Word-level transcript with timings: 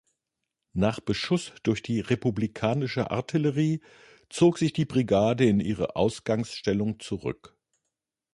Nach 0.73 0.99
Beschuss 0.99 1.53
durch 1.61 1.83
die 1.83 1.99
republikanische 1.99 3.11
Artillerie 3.11 3.83
zog 4.31 4.57
sich 4.57 4.73
die 4.73 4.85
Brigade 4.85 5.45
in 5.45 5.59
ihre 5.59 5.95
Ausgangsstellung 5.95 6.99
zurück. 6.99 7.55